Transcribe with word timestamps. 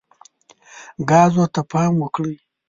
ګازو 1.09 1.45
ته 1.53 1.61
پام 1.71 1.93
وکړئ. 1.99 2.35